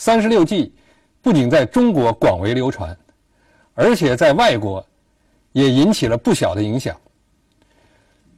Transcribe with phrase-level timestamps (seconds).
[0.00, 0.72] 三十六计
[1.20, 2.96] 不仅在中国广为流传，
[3.74, 4.82] 而且在外国
[5.52, 6.96] 也引起了不小的影响。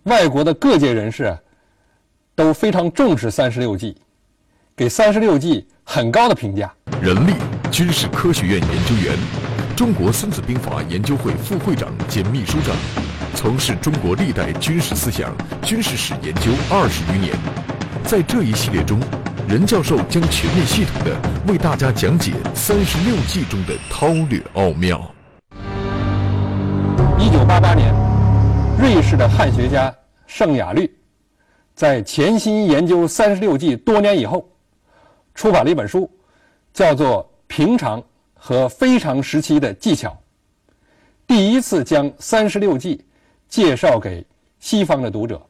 [0.02, 1.38] 外国的各界人士
[2.34, 3.96] 都非常重视三十六计，
[4.74, 5.64] 给三十六计。
[5.84, 6.72] 很高的评价。
[7.00, 7.34] 人力
[7.70, 9.16] 军事科学院研究员，
[9.76, 12.74] 中国孙子兵法研究会副会长兼秘书长，
[13.34, 17.36] 从事中国历代军事思想、军事史研究二十余年。
[18.04, 19.00] 在这一系列中，
[19.48, 21.16] 任教授将全面系统的
[21.46, 25.00] 为大家讲解三十六计中的韬略奥妙。
[27.18, 27.94] 一九八八年，
[28.78, 29.94] 瑞士的汉学家
[30.26, 30.90] 盛雅律，
[31.74, 34.48] 在潜心研究三十六计多年以后。
[35.34, 36.10] 出版了一本书，
[36.74, 38.02] 叫做《平常
[38.34, 40.10] 和非常时期的技巧》，
[41.26, 43.02] 第一次将三十六计
[43.48, 44.22] 介绍给
[44.58, 45.40] 西方的读者。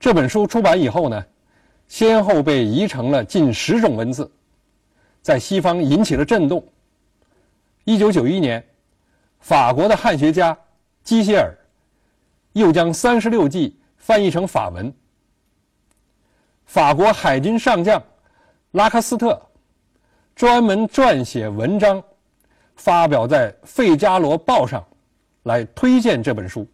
[0.00, 1.24] 这本书出版以后呢，
[1.88, 4.30] 先后被译成了近十种文字，
[5.22, 6.62] 在西方引起了震动。
[7.84, 8.62] 一九九一年，
[9.40, 10.56] 法国的汉学家
[11.02, 11.56] 基歇尔
[12.52, 14.92] 又将三十六计翻译成法文。
[16.66, 18.02] 法国海军上将
[18.72, 19.40] 拉克斯特
[20.36, 22.02] 专门撰写文章，
[22.76, 24.86] 发表在《费加罗报》上，
[25.44, 26.68] 来推荐这本书。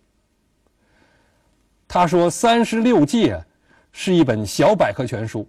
[1.86, 3.46] 他说：“三十六计啊，
[3.96, 5.48] 是一本小百科全书。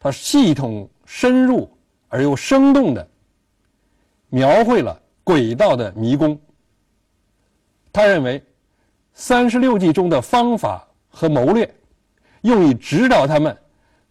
[0.00, 1.70] 它系统、深入
[2.08, 3.08] 而又生动的
[4.28, 6.38] 描绘了轨道的迷宫。
[7.92, 8.42] 他认为，
[9.12, 11.72] 三十六计中的方法和谋略。”
[12.42, 13.56] 用以指导他们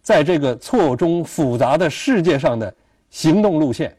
[0.02, 2.74] 在这个错综复杂的世界上的
[3.10, 3.96] 行动路线。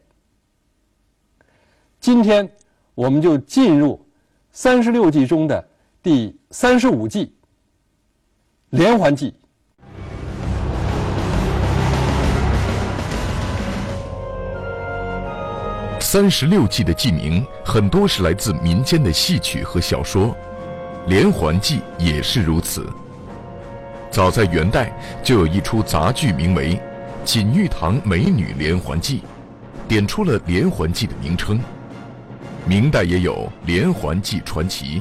[2.01, 2.49] 今天，
[2.95, 4.05] 我们就进入
[4.51, 5.65] 三十六计中的
[6.03, 7.33] 第三十五计——
[8.75, 9.33] 连环计。
[16.01, 20.35] 三十六计的计名很多是来自民间的戏曲和小说，
[21.07, 22.85] 连环计也是如此。
[24.11, 24.91] 早在元代
[25.23, 26.75] 就有一出杂剧，名为
[27.23, 29.19] 《锦玉堂美女连环计》，
[29.87, 31.57] 点出了连环计的名称。
[32.65, 33.33] 明代也有
[33.65, 34.99] 《连环计传奇》。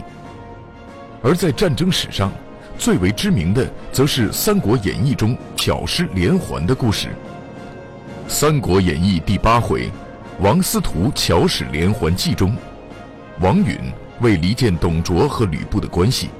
[1.22, 2.30] 而在战争史上，
[2.78, 7.08] 最为知名的则是《三国演义》中挑师连环的故事。
[8.28, 9.88] 《三国演义》第八回
[10.40, 12.56] “王司徒巧使连环计”中，
[13.40, 13.78] 王允
[14.20, 16.30] 为离间董卓和吕布的关系，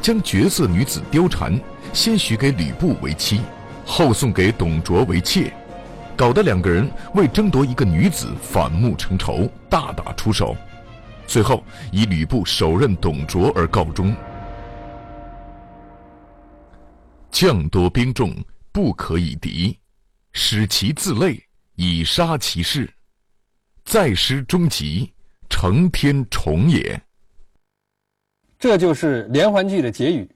[0.00, 1.58] 将绝色女子貂蝉。
[1.92, 3.40] 先许给吕布为妻，
[3.84, 5.52] 后送给董卓为妾，
[6.16, 10.56] 搞得两个人为争夺一个女子反目成仇，大打出手，
[11.24, 11.62] 最后
[11.92, 14.12] 以吕布手刃董卓而告终。
[17.34, 18.32] 将多兵众，
[18.70, 19.76] 不可以敌，
[20.30, 22.88] 使其自累，以杀其势，
[23.84, 25.12] 再失终极，
[25.50, 27.02] 成天重也。
[28.56, 30.30] 这就是连环计的结语。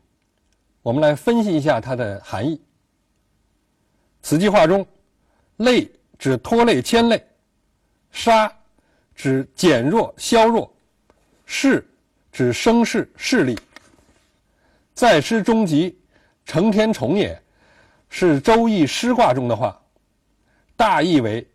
[0.82, 2.60] 我们来分析一下它的含义。
[4.20, 4.84] 此句话中
[5.58, 7.16] ，“累”指拖累、牵累
[8.10, 8.52] ；“杀”
[9.14, 10.66] 指减弱、削弱
[11.46, 11.88] ；“势”
[12.32, 13.56] 指声势、势力。
[14.94, 15.96] 在师终极，
[16.48, 17.38] 成天虫也，
[18.08, 19.78] 是《周易》师卦中的话，
[20.76, 21.46] 大意为：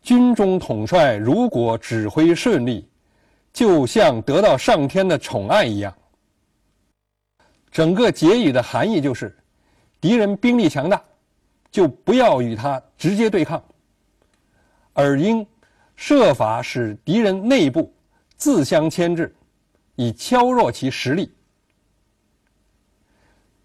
[0.00, 2.88] 军中统帅如果指挥顺利，
[3.52, 5.94] 就像得到上天的宠爱一样。
[7.70, 9.36] 整个结语的含义就是：
[10.00, 11.04] 敌人兵力强大，
[11.70, 13.62] 就不要与他直接对抗，
[14.94, 15.46] 而应
[15.96, 17.94] 设法使敌人内部
[18.38, 19.36] 自相牵制，
[19.96, 21.30] 以削弱其实力。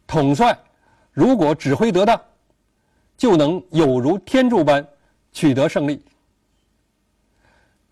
[0.06, 0.58] 统帅
[1.12, 2.20] 如果指挥得当，
[3.18, 4.86] 就能有如天助般
[5.32, 6.04] 取得胜利。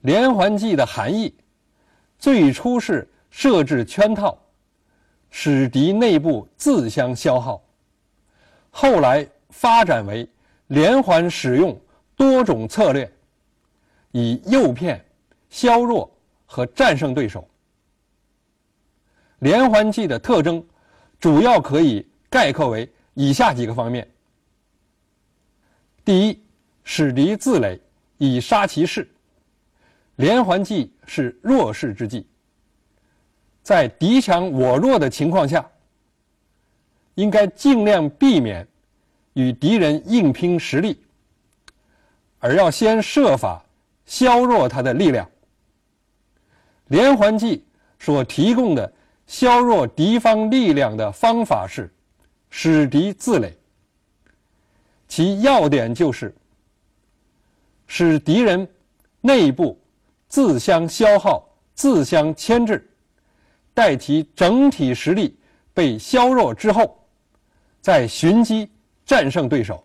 [0.02, 1.34] 连环计的含义
[2.18, 4.38] 最初是设置圈套，
[5.30, 7.62] 使敌内部自相消耗，
[8.69, 10.28] 后来发展为
[10.68, 11.80] 连环使用
[12.16, 13.12] 多种策略，
[14.12, 15.04] 以诱骗、
[15.50, 16.10] 削弱
[16.46, 17.48] 和战胜对手。
[19.40, 20.64] 连环计的特征
[21.21, 24.06] 主要可以概括为以下几个方面：
[26.03, 26.39] 第一，
[26.83, 27.79] 使敌自垒，
[28.18, 29.07] 以杀其势。
[30.15, 32.27] 连环计是弱势之计，
[33.62, 35.63] 在敌强我弱的情况下，
[37.15, 38.68] 应该尽量避免
[39.33, 41.00] 与敌人硬拼实力，
[42.39, 43.63] 而要先设法
[44.06, 45.29] 削弱他的力量。
[46.88, 47.63] 连环计
[48.00, 48.91] 所提供的
[49.31, 51.89] 削弱敌方力量的方法是
[52.50, 53.57] 使敌自垒，
[55.07, 56.36] 其要点就是
[57.88, 58.68] 使敌人
[59.22, 59.80] 内部。
[60.28, 62.89] 自相消耗，自相牵制，
[63.74, 65.38] 待其整体实力
[65.74, 67.01] 被削弱之后，
[67.80, 68.69] 再寻机
[69.06, 69.81] 战胜对手。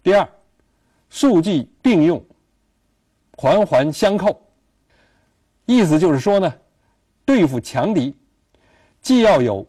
[0.00, 0.28] 第二，
[1.10, 2.24] 数计并用，
[3.36, 4.40] 环环相扣。
[5.66, 6.52] 意思就是说呢，
[7.24, 8.14] 对付强敌，
[9.00, 9.66] 既要有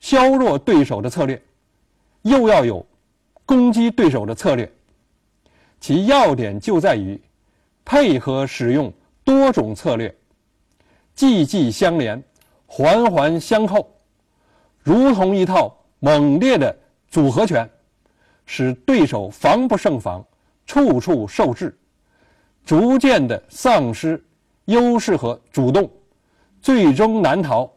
[0.00, 1.42] 削弱对手的策略，
[2.22, 2.84] 又要有
[3.46, 4.70] 攻击对手的策略。
[5.80, 7.20] 其要点就在于。
[7.90, 8.92] 配合使用
[9.24, 10.14] 多种策略，
[11.14, 12.22] 季季相连，
[12.66, 13.90] 环环相扣，
[14.82, 17.66] 如同一套猛烈的组合拳，
[18.44, 20.22] 使对手防不胜防，
[20.66, 21.74] 处处受制，
[22.62, 24.22] 逐渐的丧失
[24.66, 25.90] 优势和主动，
[26.60, 27.70] 最终难逃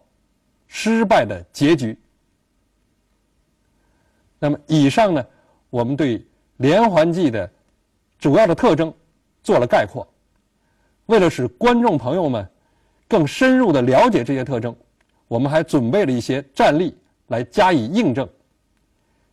[0.68, 1.98] 失败的结局。
[4.40, 5.26] 那么，以上呢，
[5.70, 6.26] 我们对
[6.58, 7.50] 连环计的
[8.20, 8.94] 主要的特征。
[9.44, 10.08] 做了概括，
[11.08, 12.48] 为了使观众朋友们
[13.08, 14.76] 更深入的了解这些特征，
[15.28, 16.96] 我们还准备了一些战例
[17.30, 18.30] 来加以印证。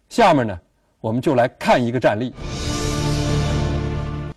[0.08, 0.58] 下面呢，
[1.02, 2.32] 我们就来看一个战例。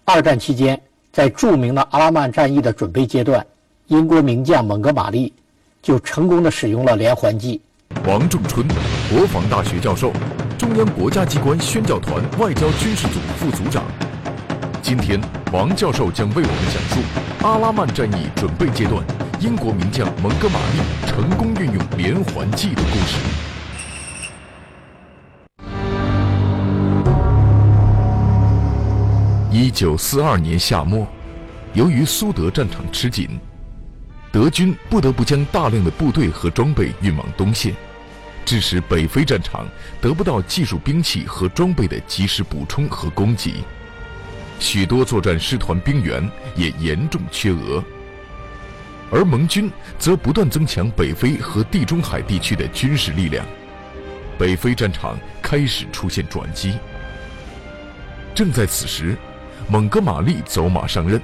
[0.03, 0.77] 二战期间，
[1.09, 3.47] 在著名的阿拉曼战役的准备阶段，
[3.91, 5.33] 英国名将蒙哥马利
[5.81, 7.59] 就成功的使用了连环计。
[8.07, 8.65] 王仲春，
[9.09, 10.13] 国防大学教授，
[10.57, 13.83] 中央国家机关宣教团外交军事组副组长。
[14.81, 15.19] 今天，
[15.51, 17.01] 王教授将为我们讲述
[17.45, 19.03] 阿拉曼战役准备阶段
[19.41, 23.17] 英国名将蒙哥马利成功运用连环计的故事。
[29.51, 31.05] 一九四二年夏末，
[31.73, 33.37] 由于苏德战场吃紧，
[34.31, 37.75] 德军不得不将大量的部队和装备运往东线，
[38.45, 39.67] 致使北非战场
[39.99, 43.55] 得不到技术兵器和装备的及时补充和供给。
[44.57, 47.83] 许多作战师团兵员也严重缺额，
[49.11, 49.69] 而盟军
[49.99, 53.45] 则不断增强北非和地中海地区的军事力量，
[54.37, 56.77] 北非战场开始出现转机。
[58.33, 59.17] 正在此时，
[59.67, 61.19] 蒙哥马利走马上任，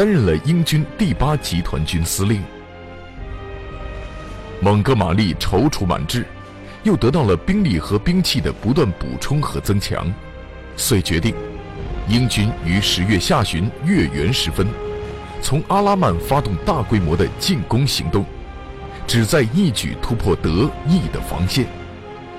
[0.00, 2.42] 担任了英军第八集团军司令。
[4.58, 6.24] 蒙哥马利踌躇满志，
[6.84, 10.10] 又得到了兵力和兵器的不断补充和增强，
[10.74, 11.34] 遂决定。
[12.08, 14.66] 英军于十月下旬月圆时分，
[15.42, 18.24] 从阿拉曼发动大规模的进攻行动，
[19.06, 21.66] 旨在一举突破德意的防线，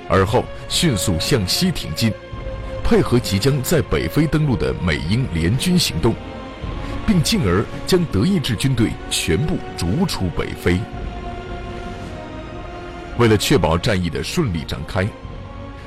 [0.10, 2.12] 而后迅速向西挺进，
[2.84, 6.16] 配合即将在北非登陆的美英联军行动，
[7.12, 10.80] 并进而将德意志军队全部逐出北非。
[13.18, 15.06] 为了确保战役的顺利展开，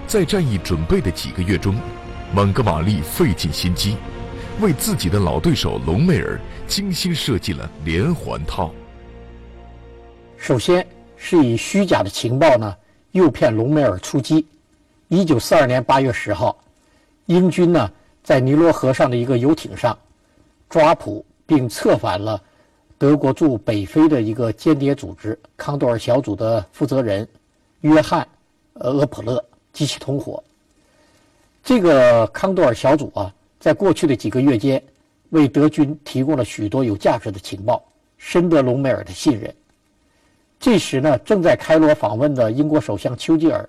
[0.07, 1.75] 在战役准备的几个月中。
[2.35, 3.97] 蒙哥马利费尽心机，
[4.61, 8.71] 为自己的老对手隆美尔精心设计了连环套。
[10.37, 12.76] 首先是以虚假的情报呢，
[13.12, 14.47] 诱骗隆美尔出击。
[15.09, 16.54] 一九四二年八月十号，
[17.26, 17.90] 英军呢
[18.23, 19.97] 在尼罗河上的一个游艇上，
[20.75, 22.43] 抓捕并策反了
[22.99, 27.28] 德国驻北非的一个间谍组织康多尔小组的负责人
[27.83, 28.23] 约翰·
[28.73, 29.40] 呃厄普勒，
[29.73, 30.43] 及其同伙。
[31.62, 34.83] 这个康多尔小组啊，在过去的几个月间，
[35.31, 37.81] 为德军提供了许多有价值的情报，
[38.19, 39.54] 深得隆美尔的信任。
[40.59, 43.69] 这时呢，正在开罗访问的英国首相丘吉尔，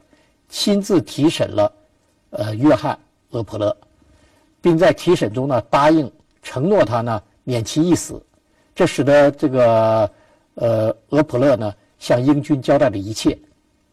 [0.50, 1.72] 亲自提审了，
[2.32, 2.96] 呃，约翰·
[3.38, 3.78] 俄普勒，
[4.60, 6.12] 并在提审中呢，答应
[6.46, 8.22] 承诺他呢免其一死。
[8.76, 10.10] 这使得这个，
[10.54, 13.38] 呃，俄普勒呢向英军交代了一切，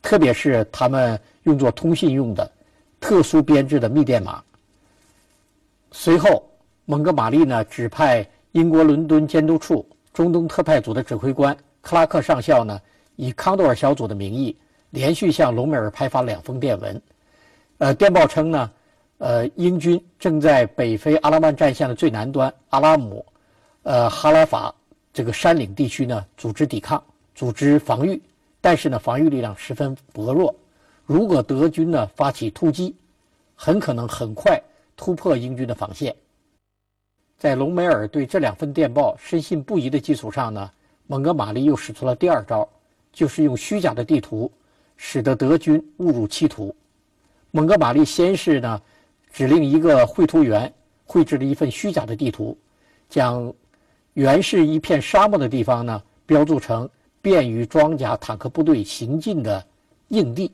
[0.02, 2.49] 特别是他们用作通信用的。
[3.00, 4.40] 特殊编制的密电码。
[5.90, 6.49] 随后，
[6.85, 12.80] 蒙哥马利呢指派英国伦敦监督处中东特派组的指挥官克拉克上校呢，
[13.16, 14.56] 以康多尔小组的名义，
[14.90, 17.02] 连续向隆美尔派发两封电文。
[17.78, 18.71] 呃，电报称呢，
[19.23, 23.25] 呃，英军正在北非阿拉曼战线的最南端阿拉姆，
[23.85, 24.75] 呃，哈拉法
[25.12, 27.00] 这个山岭地区呢，组织抵抗，
[27.33, 28.21] 组织防御，
[28.61, 30.52] 但是呢，防御力量十分薄弱。
[31.07, 32.97] 如果德军呢发起突击，
[33.55, 34.61] 很可能很快
[34.97, 36.12] 突破英军的防线。
[37.38, 40.69] 在隆美尔对这两份电报深信不疑的基础上呢，
[41.07, 42.69] 蒙哥马利又使出了第二招，
[43.12, 44.50] 就是用虚假的地图，
[44.97, 46.75] 使得德军误入歧途。
[47.52, 48.81] 蒙哥马利先是呢，
[49.33, 50.73] 指令一个绘图员
[51.05, 52.57] 绘制了一份虚假的地图，
[53.09, 53.53] 将
[54.12, 56.89] 原是一片沙漠的地方呢，标注成
[57.21, 59.65] 便于装甲坦克部队行进的
[60.09, 60.53] 硬地。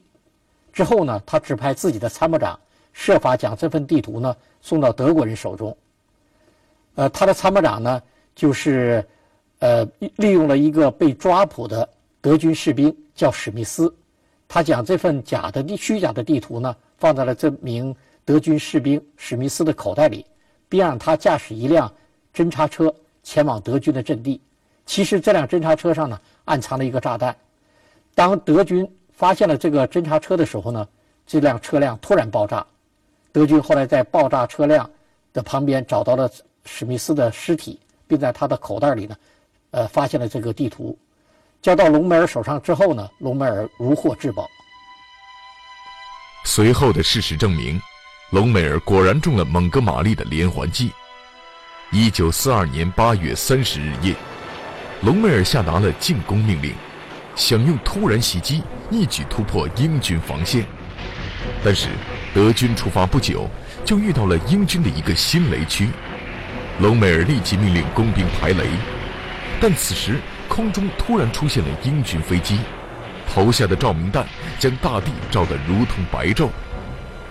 [0.72, 2.58] 之后呢，他指派自己的参谋长
[2.92, 5.76] 设法将这份地图呢送到德国人手中。
[6.94, 8.02] 呃，他的参谋长呢，
[8.34, 9.04] 就是
[9.58, 9.84] 呃，
[10.16, 11.88] 利用了一个被抓捕的
[12.20, 13.92] 德军士兵，叫史密斯。
[14.46, 17.94] 他将这份假的地虚假的地图呢，放在了这名
[18.28, 20.22] 德军士兵史密斯的口袋里，
[20.68, 21.90] 并让他驾驶一辆
[22.34, 24.38] 侦察车前往德军的阵地。
[24.84, 27.34] 其实这辆侦察车上呢，暗藏了一个炸弹。
[28.14, 30.86] 当德军发现了这个侦察车的时候呢，
[31.26, 32.66] 这辆车辆突然爆炸。
[33.32, 34.90] 德军后来在爆炸车辆
[35.32, 36.30] 的旁边找到了。
[36.70, 39.16] 史密斯的尸体，并在他的口袋里呢，
[39.70, 40.98] 呃，发现了这个地图，
[41.62, 44.46] 交到隆美尔手上之后呢，隆美尔如获至宝。
[46.44, 47.80] 随后的事实证明，
[48.30, 50.92] 隆美尔果然中了蒙哥马利的连环计。
[51.90, 54.14] 一九四二年八月三十日夜，
[55.00, 56.74] 隆美尔下达了进攻命令，
[57.34, 60.66] 想用突然袭击一举突破英军防线。
[61.64, 61.88] 但是，
[62.34, 63.48] 德军出发不久，
[63.82, 65.88] 就遇到了英军的一个新雷区。
[66.80, 68.66] 隆美尔立即命令工兵排雷，
[69.58, 72.60] 但此时空中突然出现了英军飞机，
[73.26, 74.26] 投下的照明弹
[74.58, 76.50] 将大地照得如同白昼，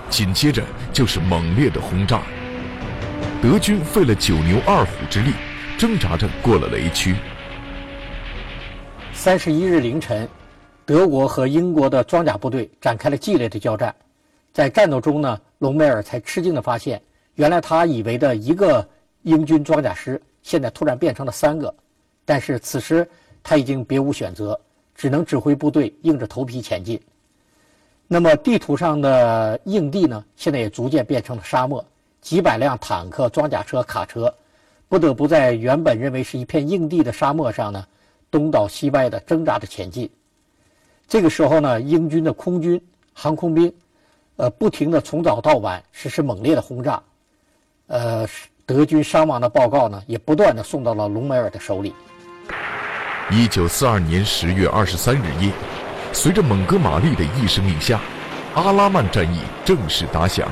[0.09, 2.21] 紧接着就是猛烈的轰炸。
[3.41, 5.33] 德军费了九牛二虎之力，
[5.77, 7.15] 挣扎着过了雷区。
[9.13, 10.27] 三十一日凌晨，
[10.85, 13.93] 德国和英国的装甲部队展开了激烈的交战，
[14.53, 17.01] 在战斗中呢，隆美尔才吃惊地发现，
[17.35, 18.87] 原来他以为的一个。
[19.23, 21.73] 英军装甲师现在突然变成了三个，
[22.23, 23.05] 但是此时
[23.43, 24.57] 他已经别无选择，
[24.95, 26.97] 只能指挥部队硬着头皮前进。
[28.07, 30.23] 那么地图上的硬地呢？
[30.35, 31.85] 现在也逐渐变成了沙漠，
[32.21, 34.33] 几百辆坦克、装甲车、卡车，
[34.87, 37.85] 不得不在原本认为是一片硬地的沙漠上呢，
[38.31, 40.09] 东倒西歪的挣扎着前进。
[41.07, 42.81] 这个时候呢，英军的空军、
[43.13, 43.73] 航空兵，
[44.37, 47.01] 呃，不停的从早到晚实施猛烈的轰炸，
[47.87, 48.27] 呃。
[48.67, 51.93] 德军伤亡的报告呢，也不断的送到了隆美尔的手里。
[53.31, 55.53] 一九四二年十月二十三日夜，
[56.19, 58.01] 随着蒙哥马利的一声令下，
[58.55, 60.49] 阿拉曼战役正式打响。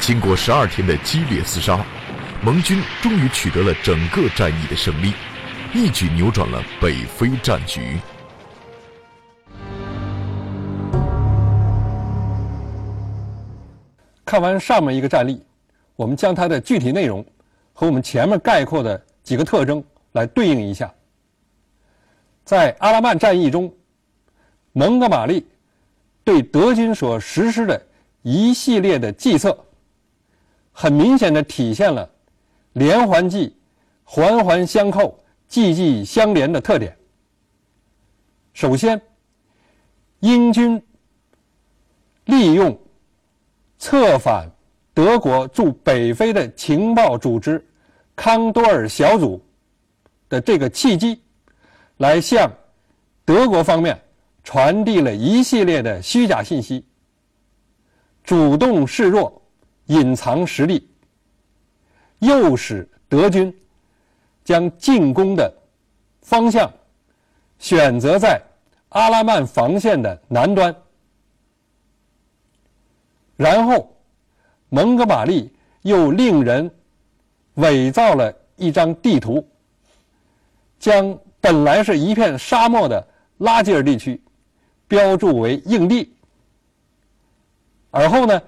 [0.00, 1.84] 经过十二天的激烈厮杀，
[2.40, 5.12] 盟军终于取得了整个战役的胜利，
[5.74, 7.98] 一举扭转了北非战局。
[14.24, 15.42] 看完上面一个战例，
[15.96, 17.26] 我们将它的具体内容
[17.72, 20.94] 和我们前面概括的几个特征来对应一下。
[22.44, 23.74] 在阿拉曼战役中，
[24.72, 25.44] 蒙哥马利
[26.22, 27.86] 对德军所实施的
[28.22, 29.58] 一系列的计策，
[30.70, 32.08] 很明显的体现了
[32.74, 33.56] 连环计
[34.04, 35.18] 环环相扣、
[35.48, 36.96] 计计相连的特点。
[38.52, 39.02] 首先，
[40.20, 40.80] 英军
[42.26, 42.78] 利用
[43.76, 44.48] 策反
[44.94, 47.66] 德国驻北非的情报组织
[48.16, 49.40] 康多尔小组
[50.28, 51.22] 的这个契机，
[51.98, 52.50] 来向
[53.24, 54.00] 德国方面
[54.42, 56.84] 传递了一系列的虚假信息，
[58.24, 59.40] 主动示弱，
[59.86, 60.88] 隐藏实力，
[62.20, 63.54] 诱使德军
[64.42, 65.52] 将进攻的
[66.22, 66.72] 方向
[67.58, 68.40] 选择在
[68.88, 70.74] 阿拉曼防线的南端。
[73.36, 73.94] 然后，
[74.70, 76.68] 蒙哥马利又令人
[77.56, 79.46] 伪造了一张地图，
[80.78, 83.06] 将本来是一片沙漠的
[83.38, 84.20] 拉吉尔地区
[84.88, 86.10] 标注为硬地，
[87.90, 88.42] 而后呢，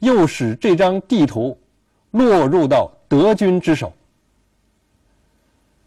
[0.00, 1.58] 又使这张地图
[2.10, 3.92] 落入到德军之手。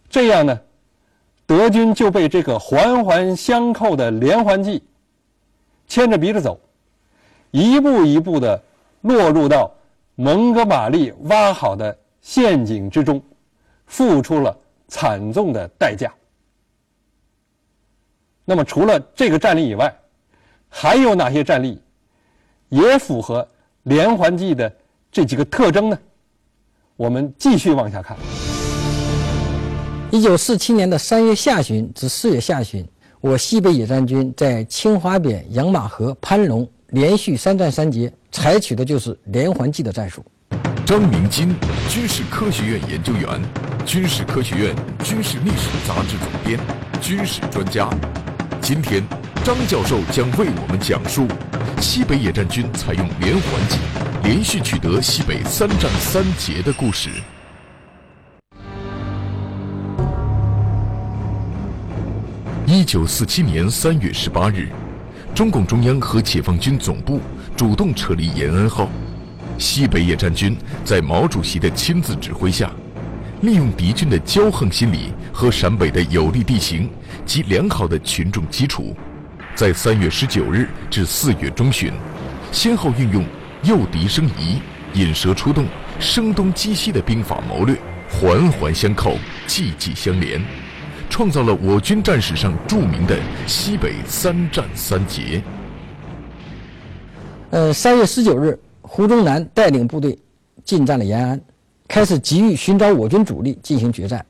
[0.09, 0.59] 这样呢，
[1.45, 4.83] 德军就被这个环环相扣的连环计
[5.87, 6.59] 牵着鼻子走。
[7.51, 8.61] 一步一步的
[9.01, 9.71] 落入到
[10.15, 11.97] 蒙哥马利挖好的
[12.29, 13.19] 陷阱之中，
[13.87, 14.55] 付出了
[14.87, 16.13] 惨重的代价。
[18.45, 19.91] 那么，除了这个战例以外，
[20.67, 21.81] 还有哪些战例
[22.67, 23.47] 也符合
[23.81, 24.71] 连环计的
[25.11, 25.97] 这几个特征呢？
[26.97, 28.15] 我们继续往下看。
[30.11, 32.87] 一九四七年的三月下旬至四月下旬，
[33.21, 40.23] 我西北野战军在青花扁、养马河、潘龙连续三战三捷，采取的就是连环计的战术。
[40.89, 41.55] 张明金，
[41.87, 43.39] 军事科学院研究员，
[43.85, 46.59] 军事科学院军事历史杂志主编，
[46.99, 47.87] 军事专家。
[48.59, 49.03] 今天，
[49.43, 51.27] 张教授将为我们讲述
[51.79, 53.77] 西北野战军采用连环计，
[54.23, 57.11] 连续取得西北三战三捷的故事。
[62.65, 64.69] 一九四七年三月十八日，
[65.35, 67.21] 中共中央和解放军总部
[67.55, 68.89] 主动撤离延安后，
[69.59, 72.71] 西北野战军在毛主席的亲自指挥下，
[73.41, 76.89] 利用敌军的骄横心理和陕北的有利地形
[77.25, 78.95] 及良好的群众基础，
[79.53, 81.91] 在三月十九日至四月中旬，
[82.53, 83.25] 先后运用
[83.63, 84.61] 诱敌生疑、
[84.93, 85.65] 引蛇出洞、
[85.99, 87.77] 声东击西的兵法谋略，
[88.09, 90.41] 环环相扣、季季相连。
[91.09, 95.41] 创造了我军战史上著名的西北三战三捷。
[97.49, 98.57] 呃，三月十九日，
[98.91, 100.17] 胡宗南带领部队
[100.65, 101.39] 进占了延安，
[101.87, 104.25] 开始急于寻找我军主力进行决战。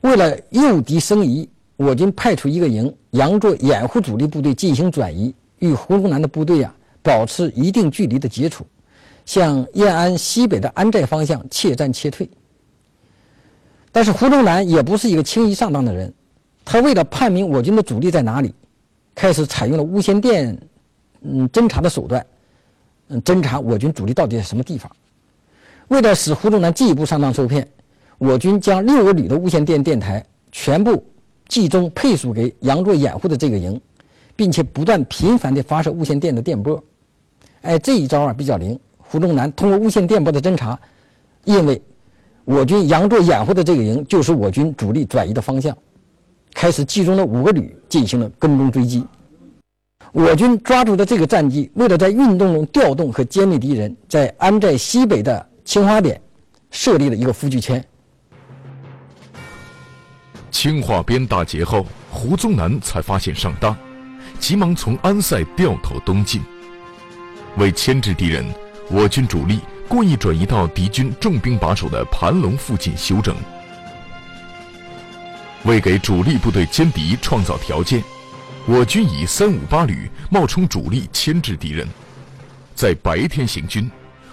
[0.00, 8.66] 为了诱敌生疑，我军派出一个营，佯作掩护主力部队进行转移，与胡宗南的部队啊保持一定距离的接触，
[9.24, 12.28] 向延安西北的安寨方向怯战怯退。
[13.92, 16.12] 但是胡宗南也不是一个轻易上当的人，
[16.64, 18.52] 他为了判明我军的主力在哪里，
[19.14, 20.60] 开始采用了无线电，
[21.22, 22.24] 嗯，侦察的手段，
[23.08, 24.90] 嗯，侦查我军主力到底在什么地方。
[25.88, 27.66] 为了使胡宗南进一步上当受骗，
[28.18, 31.04] 我军将六个旅的无线电电台全部
[31.48, 33.80] 集中配属给杨作掩护的这个营，
[34.36, 36.82] 并且不断频繁地发射无线电的电波。
[37.62, 38.78] 哎，这一招啊比较灵。
[38.98, 40.78] 胡宗南通过无线电波的侦查，
[41.44, 41.80] 因为。
[42.44, 45.76] 我军杨作掩护的这个营就是我军主力转移的方向，
[46.54, 49.04] 开始集中了五个旅进行了跟踪追击。
[50.12, 56.20] 我军抓住的这个战机，为了在运动中调动和歼灭敌人，在安寨西北的青花点
[56.70, 57.84] 设立了一个伏击圈。
[60.50, 63.76] 青化边大捷后，胡宗南才发现上当，
[64.40, 66.42] 急忙从安塞掉头东进，
[67.56, 68.44] 为牵制敌人，
[68.90, 69.60] 我军主力。
[69.88, 73.34] 故意转移到敌军重兵把守的盘龙附近休整，
[75.64, 78.04] 为给主力部队歼敌创造条件，
[78.70, 81.88] 我军以三五八旅冒充主力牵制敌人，
[82.74, 83.90] 在白天行军，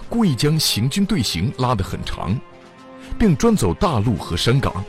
[0.09, 2.37] 故意将行军队形拉得很长，
[3.17, 4.83] 并专走大路和山岗。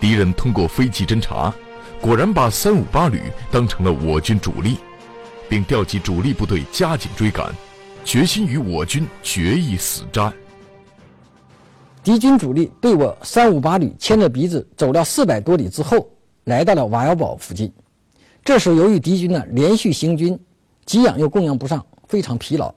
[0.00, 1.52] 敌人通过飞机侦察，
[2.00, 4.78] 果然把三五八旅当成了我军主力，
[5.46, 7.54] 并调集主力部队加紧追赶。
[8.02, 10.32] 决心与我军决一死战。
[12.02, 16.08] 敌军主力被我三五八旅牵着鼻子走了四百多里之后，
[16.44, 17.70] 来到了瓦窑堡附近。
[18.44, 20.38] 这时候，由于敌军呢连续行军，
[20.84, 22.74] 给养又供养不上，非常疲劳。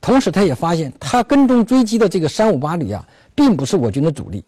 [0.00, 4.44] 同时，他也发现他跟踪追击的这个三五八旅啊，并不是我军的主力。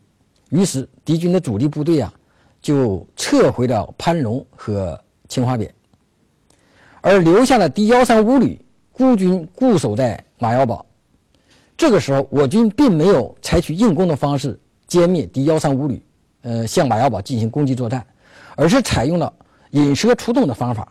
[0.51, 2.13] 于是，敌军的主力部队啊，
[2.61, 5.73] 就撤回了潘龙和青花扁，
[7.01, 8.61] 而留下了第幺三五旅。
[8.93, 10.87] 孤军固守在马腰堡，
[11.77, 16.03] 这个时候，我军并没有采取硬攻的方式歼灭敌幺三五旅，
[16.41, 18.03] 呃，向马腰堡进行攻击作战，
[18.57, 19.31] 而是采用了
[19.71, 20.87] 引蛇出洞的方法，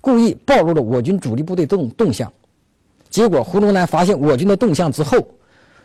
[0.00, 2.32] 故意暴露了我军主力部队动动向。
[3.10, 5.16] 结果，胡宗南发现我军的动向之后，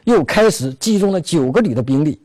[0.03, 2.19] 又开始集中了九个旅的兵力，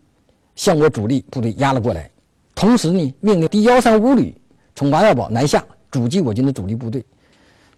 [0.56, 2.10] 向我主力部队压了过来，
[2.54, 4.34] 同时呢，命令第幺三五旅
[4.74, 7.04] 从马窑堡南下阻击我军的主力部队。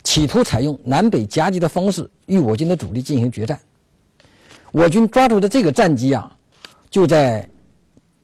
[0.02, 3.60] 企图采用南北夹击的方式与我军的主力进行决战。
[4.72, 6.34] 我军抓住的这个战机啊，
[6.88, 7.46] 就在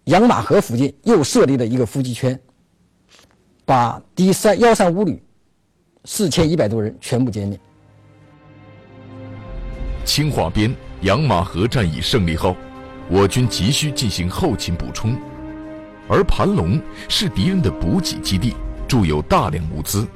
[0.05, 2.41] 养马河附近又设立了一个伏击圈，
[3.67, 5.21] 把第三幺三五旅
[6.05, 7.59] 四千一百多人全部歼灭。
[10.05, 12.57] 青化边、养马河战役胜利后，
[13.11, 15.17] 我军急需进行后勤补充，
[16.09, 18.55] 而盘龙是敌人的补给基地，
[18.87, 20.07] 驻有大量物资。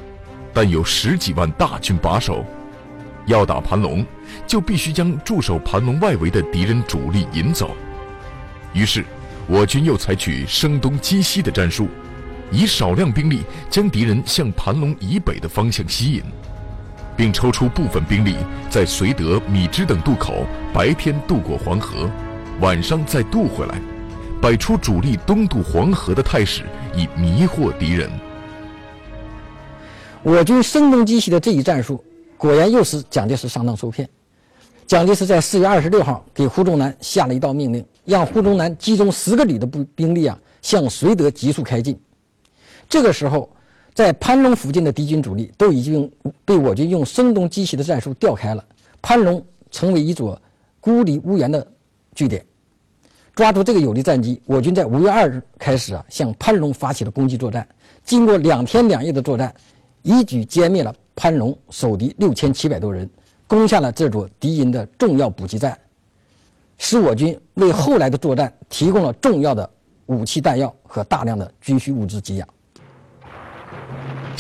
[0.55, 2.45] 但有十几万大军把守，
[3.27, 4.07] 要打盘龙，
[4.47, 7.75] 就必须将驻守盘龙外围的敌人主力引走。
[8.73, 9.05] 于是，
[9.49, 11.89] 我军又采取声东击西的战术，
[12.51, 16.23] 以少量兵力将敌人向盘龙以北的方向吸引。
[17.17, 18.35] 并抽出部分兵力
[18.71, 22.09] 在绥德、米脂等渡口白天渡过黄河，
[22.61, 23.79] 晚上再渡回来，
[24.41, 26.63] 摆出主力东渡黄河的态势，
[26.97, 28.11] 以迷惑敌人。
[30.23, 32.03] 我军声东击西的这一战术，
[32.39, 34.09] 果然又使蒋介石上当受骗。
[34.87, 42.01] 蒋介石在四月二十六号给胡宗南下了一道命令，让胡宗南集中十个旅的部兵力啊，向绥德急速开进。
[42.91, 43.49] 这个时候，
[43.95, 46.11] 在潘龙附近的敌军主力都已经
[46.45, 48.63] 被我军用声东击西的战术调开了，
[49.01, 50.39] 潘龙成为一座
[50.81, 51.67] 孤立无援的
[52.15, 52.45] 据点。
[53.35, 57.67] 抓住这个有利战机，我军在五月二日开始啊，向潘龙发起了攻击作战。
[58.05, 59.55] 经过两天两夜的作战。
[60.03, 63.07] 一举歼灭了潘龙守敌六千七百多人，
[63.47, 65.79] 攻下了这座敌营的重要补给站，
[66.79, 69.69] 使我军为后来的作战提供了重要的
[70.07, 72.49] 武器弹药和大量的军需物资给养。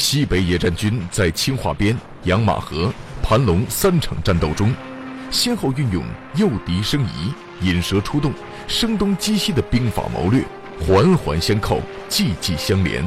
[0.00, 2.90] 西北野战军在清化边、养马河、
[3.22, 4.74] 盘龙三场战斗中，
[5.30, 6.02] 先后运用
[6.36, 8.32] 诱敌生疑、引蛇出洞、
[8.66, 10.42] 声东击西的兵法谋略，
[10.80, 13.06] 环环相扣，季季相连。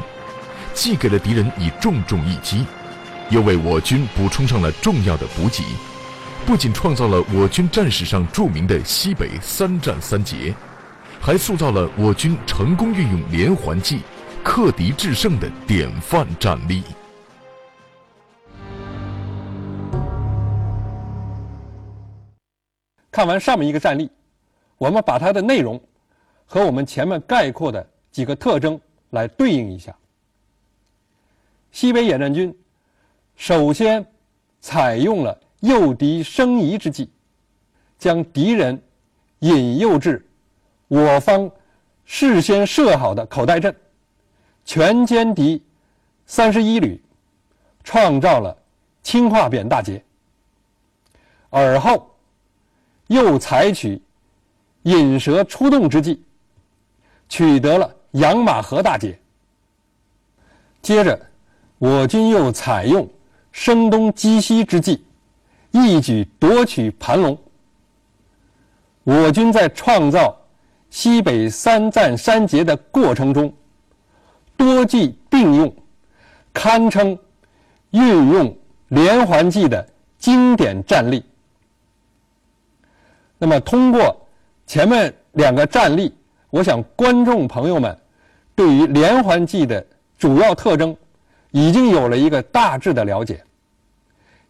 [0.76, 2.64] 既给了敌人以重重一击，
[3.32, 5.64] 又为我军补充上了重要的补给，
[6.46, 10.54] 不仅创造了我军战史上著名的西北三战三捷，
[11.20, 14.02] 还塑造了我军成功运用连环计、
[14.44, 16.84] 克敌制胜的典范战例。
[23.10, 24.12] 看完上面一个战例，
[24.78, 25.82] 我们把它的内容
[26.46, 28.80] 和我们前面概括的几个特征
[29.12, 29.96] 来对应一下。
[31.72, 32.56] 西北野战军
[33.36, 34.06] 首先
[34.60, 37.10] 采用了诱敌生疑之计，
[37.98, 38.80] 将敌人
[39.40, 40.24] 引诱至
[40.88, 41.50] 我方
[42.04, 43.76] 事先设好的口袋阵，
[44.66, 45.62] 全歼敌
[46.26, 47.02] 三十一旅，
[47.84, 48.56] 创造了
[49.02, 50.04] 清化扁大捷。
[51.50, 52.10] 而后
[53.08, 54.02] 又采取
[54.84, 56.24] 引蛇出洞之计，
[57.30, 59.20] 取得了养马河大捷。
[60.82, 61.20] 接着。
[61.80, 63.06] 我军又采用
[63.52, 65.04] 声东击西之计，
[65.72, 67.38] 一举夺取盘龙。
[69.04, 70.34] 我军在创造
[70.90, 73.54] 西北三战三捷的过程中，
[74.58, 75.74] 多计并用，
[76.54, 77.18] 堪称
[77.92, 79.88] 运用连环计的
[80.18, 81.24] 经典战例。
[83.38, 84.16] 那么，通过
[84.66, 86.14] 前面两个战例，
[86.50, 87.98] 我想观众朋友们
[88.56, 89.86] 对于连环计的
[90.18, 90.96] 主要特征。
[91.56, 93.44] 已经有了一个大致的了解，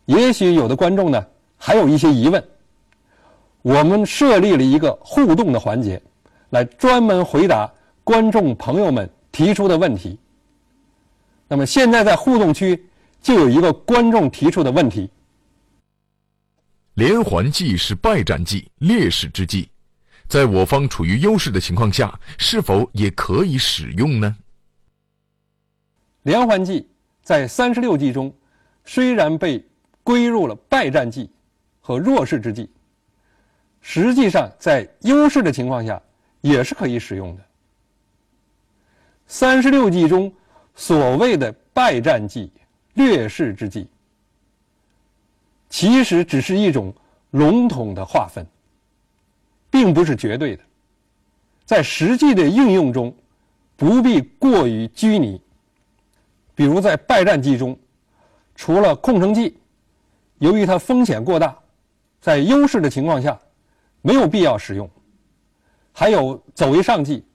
[0.05, 2.41] 也许有的观众呢还有一些疑问。
[3.61, 6.01] 我们设立了一个互动的环节，
[6.51, 7.69] 来专门回答
[8.05, 10.17] 观众朋友们提出的问题。
[11.49, 12.87] 那么现在在互动区
[13.21, 15.09] 就有一个观众提出的问题：
[16.93, 19.69] 连环计是败战计、劣势之计，
[20.29, 24.33] 在我方处于优势的情况下，是否也可以使用呢？
[26.21, 26.87] 连环计。
[27.23, 28.35] 在三十六计中，
[28.83, 29.65] 虽然被
[30.03, 31.31] 归入了败战计
[31.79, 32.69] 和弱势之计，
[33.79, 36.01] 实际上在优势的情况下
[36.41, 37.45] 也是可以使用的。
[39.27, 40.31] 三十六计中
[40.75, 42.51] 所谓的败战计、
[42.93, 43.87] 劣势之计，
[45.69, 46.93] 其实只是一种
[47.31, 48.45] 笼统的划分，
[49.69, 50.63] 并不是绝对的，
[51.65, 53.15] 在实际的应用中
[53.75, 55.41] 不必过于拘泥。
[56.55, 57.75] 比如在败战计中，
[58.55, 59.57] 除了空城计，
[60.37, 61.57] 由于它风险过大，
[62.21, 63.39] 在优势的情况下
[64.03, 64.87] 没有必要使用；
[65.91, 67.25] 还有走为上计，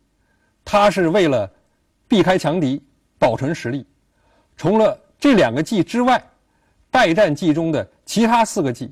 [0.64, 1.50] 它是为了
[2.08, 2.82] 避开强敌、
[3.18, 3.86] 保存实力。
[4.56, 6.20] 除了这两个计之外，
[6.90, 8.90] 败战计中的其他四个计，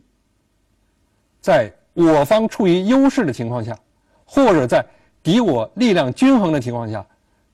[1.41, 3.77] 在我方处于优势的情况下，
[4.25, 4.85] 或者在
[5.23, 7.05] 敌我力量均衡的情况下，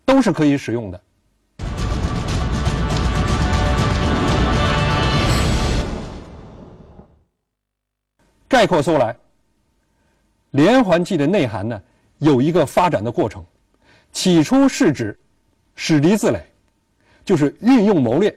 [0.05, 1.01] 都是可以使用的。
[8.49, 9.17] 概括说来，
[10.51, 11.81] 连环计的内涵呢，
[12.19, 13.43] 有一个发展的过程。
[14.13, 15.19] 起初是指
[15.75, 16.45] 使敌自垒，
[17.25, 18.35] 就是运用谋略，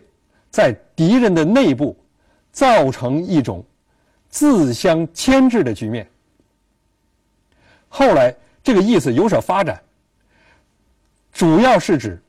[0.49, 1.95] 在敌人的内部
[2.51, 3.63] 造成一种
[4.29, 6.07] 自相牵制的局面。
[7.87, 9.81] 后来这个意思有所发展，
[11.31, 12.21] 主要是指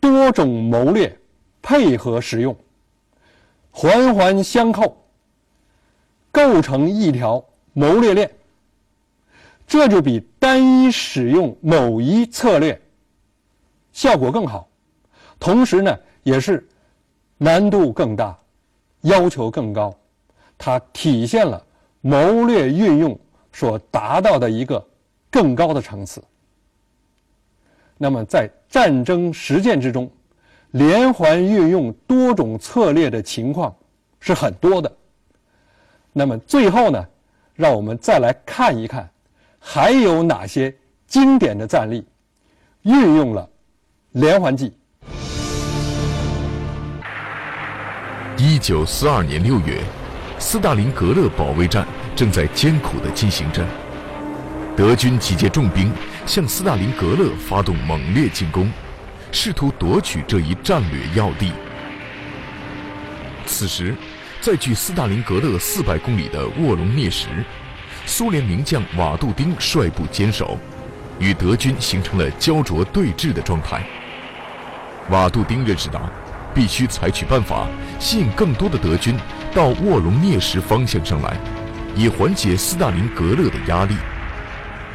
[0.00, 1.16] 多种谋略
[1.62, 2.56] 配合使用，
[3.70, 4.96] 环环相扣。
[6.32, 8.30] 构成一条谋略链，
[9.66, 12.80] 这就比单一使用某一策略
[13.92, 14.68] 效果更好，
[15.38, 16.66] 同时呢也是
[17.38, 18.38] 难度更大，
[19.02, 19.94] 要求更高，
[20.56, 21.62] 它体现了
[22.00, 23.18] 谋略运用
[23.52, 24.86] 所达到的一个
[25.30, 26.22] 更高的层次。
[27.98, 30.10] 那么，在战争实践之中，
[30.70, 33.76] 连环运用多种策略的情况
[34.20, 34.90] 是很多的。
[36.12, 37.06] 那么最后呢，
[37.54, 39.10] 让我们再来看一看，
[39.58, 40.74] 还有哪些
[41.06, 42.06] 经典的战例
[42.82, 43.49] 运用了
[44.12, 44.72] 连环计。
[48.36, 49.80] 一九四二年六月，
[50.36, 53.64] 斯大林格勒保卫战正在艰苦地进行着，
[54.76, 55.92] 德军集结重兵
[56.26, 58.68] 向斯大林格勒发动猛烈进攻，
[59.30, 61.52] 试图夺取这一战略要地。
[63.46, 63.94] 此时，
[64.40, 67.28] 在距斯大林格勒四百公里的沃隆涅什，
[68.06, 70.58] 苏联名将瓦杜丁率部坚守，
[71.20, 73.84] 与德军形成了焦灼对峙的状态。
[75.10, 76.00] 瓦杜丁认识到。
[76.52, 77.68] 必须采取办法，
[78.00, 79.16] 吸引更多的德军
[79.54, 81.36] 到沃隆涅什方向上来，
[81.94, 83.94] 以缓解斯大林格勒的压力。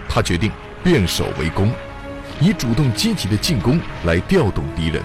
[0.09, 0.51] 他决定
[0.83, 1.71] 变守为攻，
[2.41, 5.01] 以主动积极的进攻来调动敌人。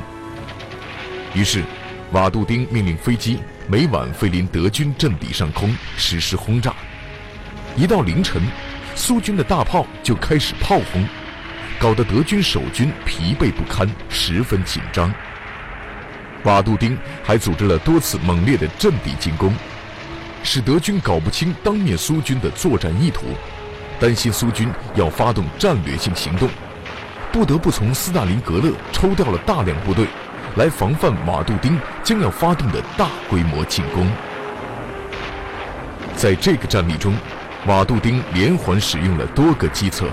[1.33, 1.63] 于是，
[2.11, 6.75] 瓦杜丁命令飞机每晚飞临德军阵地上空实施轰炸。
[7.77, 8.43] 一到凌晨，
[8.97, 11.07] 苏军的大炮就开始炮轰，
[11.81, 15.11] 搞得德军守军疲惫不堪，十分紧张。
[16.43, 19.55] 瓦杜丁还组织了多次猛烈的阵地进攻，
[20.43, 23.29] 使德军搞不清当面苏军的作战意图，
[23.99, 26.51] 担心苏军要发动战略性行动，
[27.33, 30.07] 不得不从斯大林格勒抽调了大量部队，
[30.57, 34.07] 来防范瓦杜丁将要发动的大规模进攻。
[36.15, 37.15] 在这个战例中，
[37.67, 40.11] 瓦杜丁连环使用了多个计策：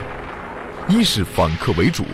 [0.89, 2.06] 一是反客为主，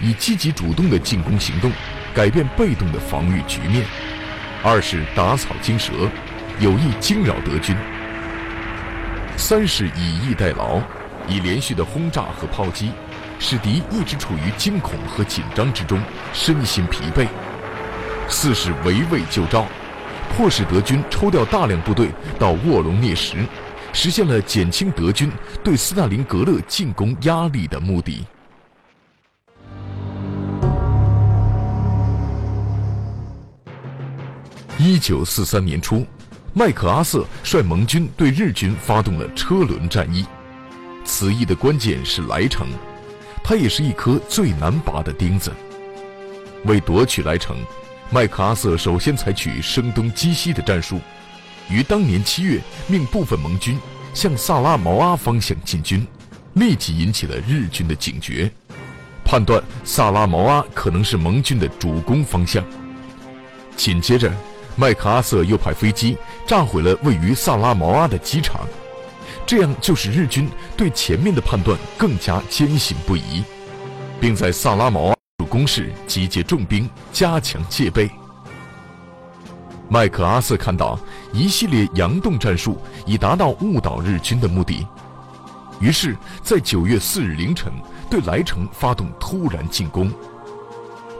[0.00, 1.70] 以积极主动的进攻行动。
[2.14, 3.86] 改变被动的防御局面，
[4.62, 5.92] 二是打草惊蛇，
[6.60, 7.74] 有意惊扰德军；
[9.34, 10.78] 三是以逸待劳，
[11.26, 12.92] 以连续的轰炸和炮击，
[13.38, 15.98] 使敌一直处于惊恐和紧张之中，
[16.34, 17.26] 身心疲惫；
[18.28, 19.66] 四是围魏救赵，
[20.36, 23.48] 迫使德军抽调大量部队到卧龙涅什，
[23.92, 25.30] 实现了减轻德军
[25.62, 28.24] 对斯大林格勒进攻压力的目的。
[34.78, 36.04] 一九四三年初，
[36.52, 40.26] 麦克阿瑟率盟军对日军发动了车轮战役。
[41.04, 42.66] 此役的关键是莱城，
[43.44, 45.52] 它也是一颗最难拔的钉子。
[46.64, 47.56] 为夺取莱城，
[48.10, 51.00] 麦克阿瑟首先采取声东击西的战术，
[51.68, 53.78] 于当年七月命部分盟军
[54.14, 56.06] 向萨拉毛阿方向进军，
[56.54, 58.50] 立即引起了日军的警觉，
[59.24, 62.64] 判断萨拉毛阿可能是盟军的主攻方向。
[63.76, 64.32] 紧接着。
[64.74, 68.66] 麦克阿瑟又派飞机炸毁了位于萨拉毛阿的机场，
[69.44, 70.48] 这样就使日军
[70.78, 73.44] 对前面的判断更加坚信不疑，
[74.18, 78.10] 并在萨拉毛阿主攻势集结重兵，加强戒备。
[79.92, 80.98] 麦克阿瑟看到
[81.34, 84.86] 一系列佯动战术已达到误导日军的目的，
[85.80, 87.70] 于是，在九月四日凌晨
[88.08, 90.10] 对莱城发动突然进攻。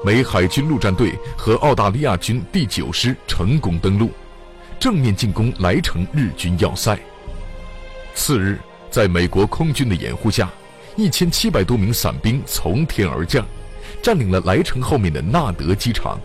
[0.03, 4.11] 美海军陆战队和澳大利亚军第九师成功登陆，
[4.81, 6.99] 正面进攻莱城日军要塞。
[8.15, 8.59] 次日，
[8.91, 10.51] 在美国空军的掩护下，
[10.97, 13.45] 一千七百多名伞兵从天而降，
[14.03, 16.19] 占领了莱城后面的纳德机场。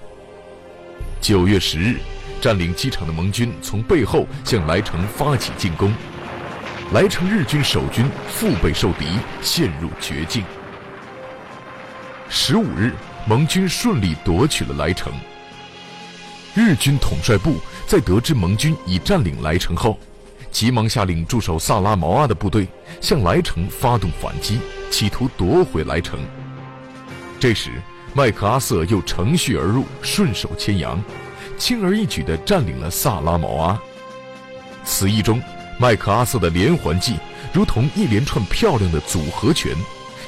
[1.19, 1.97] 九月十日，
[2.41, 5.93] 占领机场的盟军从背后向莱城发起进攻，
[6.93, 9.05] 莱城日军守军腹背受敌，
[9.41, 10.43] 陷入绝境。
[12.29, 12.93] 十五日。
[13.29, 15.11] 盟军顺利夺取了莱城。
[16.55, 19.99] 日军统帅部在得知盟军已占领莱城后，
[20.49, 22.65] 急忙下令驻守萨拉毛阿的部队
[23.01, 26.17] 向莱城发动反击，企图夺回莱城。
[27.37, 27.69] 这时，
[28.13, 31.03] 麦克阿瑟又乘虚而入，顺手牵羊，
[31.57, 33.81] 轻而易举地占领了萨拉毛阿。
[34.83, 35.41] 此役中，
[35.79, 37.15] 麦克阿瑟的连环计
[37.51, 39.75] 如同一连串漂亮的组合拳，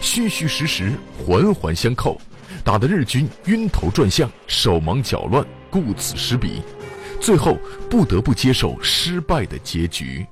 [0.02, 2.20] 虚虚实实，环环相扣。
[2.62, 6.62] 打得日军晕头转向、手忙脚乱、顾此失彼，
[7.22, 7.58] 最后
[7.90, 10.26] 不得不接受失败的结局。